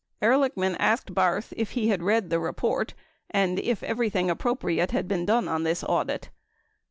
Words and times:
Ehrlichman 0.19 0.75
asked 0.79 1.13
Barth 1.13 1.53
if 1.55 1.73
he 1.73 1.89
had 1.89 2.01
read 2.01 2.31
the 2.31 2.39
report 2.39 2.95
and 3.29 3.59
that 3.59 3.69
if 3.69 3.83
everything 3.83 4.31
appropriate 4.31 4.89
had 4.89 5.07
been 5.07 5.27
done 5.27 5.47
on 5.47 5.61
this 5.61 5.83
audit. 5.83 6.31